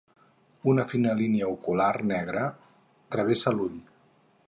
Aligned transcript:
Una 0.71 0.85
fina 0.93 1.11
línia 1.19 1.51
ocular 1.57 1.91
negra 2.15 2.49
travessa 3.17 3.59
l'ull. 3.59 3.79